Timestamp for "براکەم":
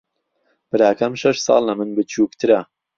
0.71-1.13